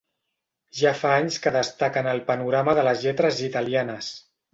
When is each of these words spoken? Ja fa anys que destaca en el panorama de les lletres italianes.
Ja 0.77 0.93
fa 1.01 1.11
anys 1.17 1.37
que 1.43 1.53
destaca 1.55 2.03
en 2.05 2.09
el 2.13 2.21
panorama 2.31 2.75
de 2.79 2.87
les 2.89 3.05
lletres 3.05 3.43
italianes. 3.49 4.09